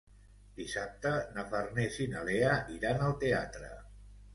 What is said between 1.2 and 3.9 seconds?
na Farners i na Lea iran al teatre.